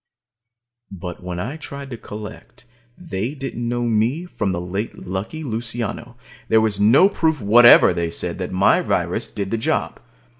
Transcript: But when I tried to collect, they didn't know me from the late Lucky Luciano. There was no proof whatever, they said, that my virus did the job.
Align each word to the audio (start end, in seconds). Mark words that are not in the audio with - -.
But 0.89 1.21
when 1.21 1.39
I 1.39 1.57
tried 1.57 1.91
to 1.91 1.95
collect, 1.97 2.65
they 2.97 3.35
didn't 3.35 3.69
know 3.69 3.83
me 3.83 4.25
from 4.25 4.51
the 4.51 4.59
late 4.59 4.97
Lucky 4.97 5.43
Luciano. 5.43 6.17
There 6.49 6.59
was 6.59 6.79
no 6.79 7.07
proof 7.07 7.39
whatever, 7.39 7.93
they 7.93 8.09
said, 8.09 8.39
that 8.39 8.51
my 8.51 8.81
virus 8.81 9.27
did 9.27 9.51
the 9.51 9.59
job. 9.59 9.99